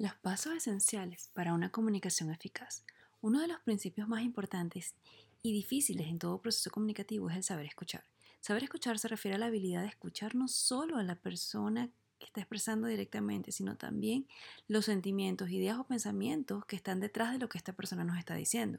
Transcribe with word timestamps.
Los 0.00 0.14
pasos 0.14 0.54
esenciales 0.54 1.28
para 1.34 1.54
una 1.54 1.72
comunicación 1.72 2.30
eficaz. 2.30 2.84
Uno 3.20 3.40
de 3.40 3.48
los 3.48 3.58
principios 3.62 4.06
más 4.06 4.22
importantes 4.22 4.94
y 5.42 5.52
difíciles 5.52 6.06
en 6.06 6.20
todo 6.20 6.40
proceso 6.40 6.70
comunicativo 6.70 7.28
es 7.28 7.36
el 7.36 7.42
saber 7.42 7.66
escuchar. 7.66 8.04
Saber 8.38 8.62
escuchar 8.62 9.00
se 9.00 9.08
refiere 9.08 9.34
a 9.34 9.38
la 9.38 9.46
habilidad 9.46 9.82
de 9.82 9.88
escuchar 9.88 10.36
no 10.36 10.46
solo 10.46 10.98
a 10.98 11.02
la 11.02 11.16
persona 11.16 11.90
que 12.20 12.26
está 12.26 12.40
expresando 12.40 12.86
directamente, 12.86 13.50
sino 13.50 13.76
también 13.76 14.28
los 14.68 14.84
sentimientos, 14.84 15.50
ideas 15.50 15.78
o 15.78 15.84
pensamientos 15.84 16.64
que 16.66 16.76
están 16.76 17.00
detrás 17.00 17.32
de 17.32 17.40
lo 17.40 17.48
que 17.48 17.58
esta 17.58 17.72
persona 17.72 18.04
nos 18.04 18.18
está 18.18 18.36
diciendo. 18.36 18.78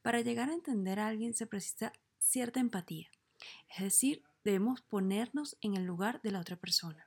Para 0.00 0.22
llegar 0.22 0.48
a 0.48 0.54
entender 0.54 0.98
a 0.98 1.08
alguien 1.08 1.34
se 1.34 1.46
precisa 1.46 1.92
cierta 2.18 2.60
empatía, 2.60 3.10
es 3.76 3.84
decir, 3.84 4.22
debemos 4.44 4.80
ponernos 4.80 5.58
en 5.60 5.76
el 5.76 5.84
lugar 5.84 6.22
de 6.22 6.30
la 6.30 6.40
otra 6.40 6.56
persona 6.56 7.06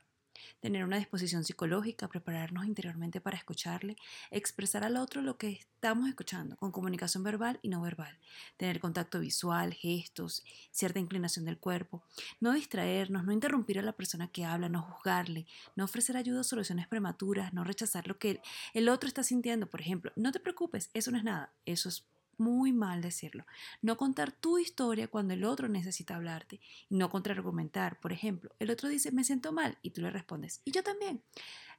tener 0.60 0.84
una 0.84 0.98
disposición 0.98 1.44
psicológica, 1.44 2.08
prepararnos 2.08 2.66
interiormente 2.66 3.20
para 3.20 3.36
escucharle, 3.36 3.96
expresar 4.30 4.84
al 4.84 4.96
otro 4.96 5.22
lo 5.22 5.36
que 5.36 5.50
estamos 5.50 6.08
escuchando, 6.08 6.56
con 6.56 6.72
comunicación 6.72 7.22
verbal 7.22 7.58
y 7.62 7.68
no 7.68 7.80
verbal, 7.80 8.18
tener 8.56 8.80
contacto 8.80 9.20
visual, 9.20 9.74
gestos, 9.74 10.44
cierta 10.70 10.98
inclinación 10.98 11.44
del 11.44 11.58
cuerpo, 11.58 12.02
no 12.40 12.52
distraernos, 12.52 13.24
no 13.24 13.32
interrumpir 13.32 13.78
a 13.78 13.82
la 13.82 13.92
persona 13.92 14.28
que 14.28 14.44
habla, 14.44 14.68
no 14.68 14.82
juzgarle, 14.82 15.46
no 15.76 15.84
ofrecer 15.84 16.16
ayuda 16.16 16.40
o 16.40 16.44
soluciones 16.44 16.88
prematuras, 16.88 17.52
no 17.52 17.64
rechazar 17.64 18.08
lo 18.08 18.18
que 18.18 18.40
el 18.74 18.88
otro 18.88 19.08
está 19.08 19.22
sintiendo, 19.22 19.68
por 19.68 19.80
ejemplo, 19.80 20.12
no 20.16 20.32
te 20.32 20.40
preocupes, 20.40 20.90
eso 20.94 21.10
no 21.10 21.18
es 21.18 21.24
nada, 21.24 21.52
eso 21.64 21.88
es 21.88 22.04
muy 22.38 22.72
mal 22.72 23.02
decirlo. 23.02 23.44
No 23.82 23.96
contar 23.96 24.32
tu 24.32 24.58
historia 24.58 25.08
cuando 25.08 25.34
el 25.34 25.44
otro 25.44 25.68
necesita 25.68 26.16
hablarte 26.16 26.60
no 26.88 27.10
contraargumentar. 27.10 28.00
Por 28.00 28.12
ejemplo, 28.12 28.54
el 28.58 28.70
otro 28.70 28.88
dice, 28.88 29.12
me 29.12 29.24
siento 29.24 29.52
mal 29.52 29.78
y 29.82 29.90
tú 29.90 30.00
le 30.00 30.10
respondes, 30.10 30.62
y 30.64 30.72
yo 30.72 30.82
también. 30.82 31.22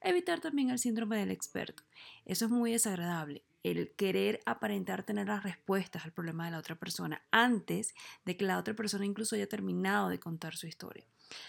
Evitar 0.01 0.39
también 0.39 0.69
el 0.69 0.79
síndrome 0.79 1.17
del 1.17 1.31
experto. 1.31 1.83
Eso 2.25 2.45
es 2.45 2.51
muy 2.51 2.71
desagradable. 2.71 3.43
El 3.63 3.91
querer 3.95 4.39
aparentar 4.45 5.03
tener 5.03 5.27
las 5.27 5.43
respuestas 5.43 6.05
al 6.05 6.13
problema 6.13 6.45
de 6.45 6.51
la 6.51 6.59
otra 6.59 6.75
persona 6.75 7.21
antes 7.31 7.93
de 8.23 8.37
que 8.37 8.45
la 8.45 8.57
otra 8.57 8.73
persona 8.73 9.05
incluso 9.05 9.35
haya 9.35 9.49
terminado 9.49 10.07
de 10.07 10.19
contar 10.19 10.55
su 10.55 10.67
historia. 10.67 11.05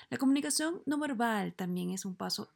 La 0.09 0.19
comunicación 0.19 0.83
no 0.87 0.99
verbal 0.99 1.55
también 1.55 1.91
es 1.91 2.05
un 2.05 2.17
paso 2.17 2.51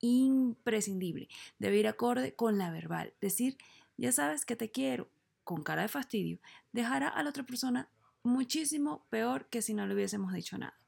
imprescindible. 0.00 1.28
Debe 1.58 1.76
ir 1.76 1.88
acorde 1.88 2.34
con 2.34 2.56
la 2.56 2.70
verbal. 2.70 3.12
Decir, 3.20 3.58
ya 3.96 4.12
sabes 4.12 4.46
que 4.46 4.56
te 4.56 4.70
quiero, 4.70 5.08
con 5.48 5.62
cara 5.62 5.80
de 5.80 5.88
fastidio, 5.88 6.38
dejará 6.72 7.08
a 7.08 7.22
la 7.22 7.30
otra 7.30 7.42
persona 7.42 7.88
muchísimo 8.22 9.06
peor 9.08 9.46
que 9.46 9.62
si 9.62 9.72
no 9.72 9.86
le 9.86 9.94
hubiésemos 9.94 10.34
dicho 10.34 10.58
nada. 10.58 10.78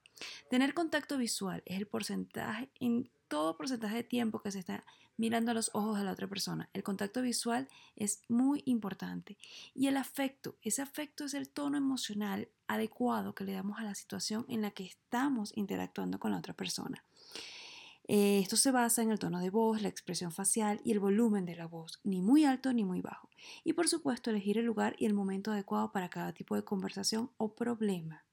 Tener 0.50 0.74
contacto 0.74 1.16
visual 1.16 1.62
es 1.64 1.78
el 1.78 1.86
porcentaje, 1.86 2.68
en 2.78 3.10
todo 3.26 3.56
porcentaje 3.56 3.96
de 3.96 4.04
tiempo 4.04 4.42
que 4.42 4.50
se 4.50 4.58
está 4.58 4.84
mirando 5.16 5.52
a 5.52 5.54
los 5.54 5.70
ojos 5.72 5.96
de 5.96 6.04
la 6.04 6.12
otra 6.12 6.26
persona. 6.26 6.68
El 6.74 6.82
contacto 6.82 7.22
visual 7.22 7.68
es 7.96 8.20
muy 8.28 8.62
importante. 8.66 9.38
Y 9.74 9.86
el 9.86 9.96
afecto, 9.96 10.58
ese 10.60 10.82
afecto 10.82 11.24
es 11.24 11.32
el 11.32 11.48
tono 11.48 11.78
emocional 11.78 12.50
adecuado 12.66 13.34
que 13.34 13.44
le 13.44 13.54
damos 13.54 13.78
a 13.78 13.84
la 13.84 13.94
situación 13.94 14.44
en 14.50 14.60
la 14.60 14.72
que 14.72 14.84
estamos 14.84 15.56
interactuando 15.56 16.20
con 16.20 16.32
la 16.32 16.38
otra 16.38 16.52
persona. 16.52 17.02
Eh, 18.12 18.40
esto 18.40 18.56
se 18.56 18.72
basa 18.72 19.02
en 19.02 19.12
el 19.12 19.20
tono 19.20 19.38
de 19.38 19.50
voz, 19.50 19.82
la 19.82 19.88
expresión 19.88 20.32
facial 20.32 20.80
y 20.82 20.90
el 20.90 20.98
volumen 20.98 21.44
de 21.44 21.54
la 21.54 21.66
voz, 21.66 22.00
ni 22.02 22.20
muy 22.20 22.44
alto 22.44 22.72
ni 22.72 22.82
muy 22.82 23.00
bajo. 23.00 23.28
Y 23.62 23.74
por 23.74 23.86
supuesto 23.86 24.30
elegir 24.30 24.58
el 24.58 24.64
lugar 24.64 24.96
y 24.98 25.06
el 25.06 25.14
momento 25.14 25.52
adecuado 25.52 25.92
para 25.92 26.08
cada 26.08 26.32
tipo 26.32 26.56
de 26.56 26.64
conversación 26.64 27.30
o 27.36 27.54
problema. 27.54 28.24